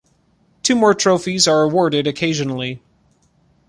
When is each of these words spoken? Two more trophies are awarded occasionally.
Two 0.63 0.75
more 0.75 0.95
trophies 0.95 1.47
are 1.47 1.61
awarded 1.61 2.07
occasionally. 2.07 2.81